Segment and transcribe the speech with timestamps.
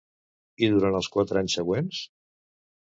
[0.61, 2.03] I durant els quatre anys següents?